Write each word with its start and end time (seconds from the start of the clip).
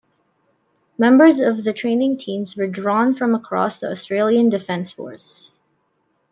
Members 0.97 1.39
of 1.39 1.63
the 1.63 1.73
training 1.73 2.17
teams 2.17 2.57
were 2.57 2.65
drawn 2.65 3.13
from 3.13 3.35
across 3.35 3.77
the 3.77 3.91
Australian 3.91 4.49
Defence 4.49 4.91
Force. 4.91 5.59